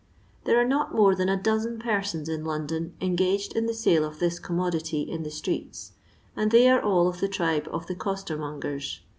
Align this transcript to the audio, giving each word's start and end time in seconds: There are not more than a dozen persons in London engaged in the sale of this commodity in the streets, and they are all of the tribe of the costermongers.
There 0.45 0.59
are 0.59 0.65
not 0.67 0.95
more 0.95 1.13
than 1.13 1.29
a 1.29 1.37
dozen 1.39 1.77
persons 1.77 2.27
in 2.27 2.43
London 2.43 2.95
engaged 2.99 3.55
in 3.55 3.67
the 3.67 3.73
sale 3.75 4.03
of 4.03 4.17
this 4.17 4.39
commodity 4.39 5.01
in 5.03 5.21
the 5.21 5.29
streets, 5.29 5.91
and 6.35 6.49
they 6.49 6.67
are 6.69 6.81
all 6.81 7.07
of 7.07 7.19
the 7.19 7.27
tribe 7.27 7.67
of 7.71 7.85
the 7.85 7.93
costermongers. 7.93 9.01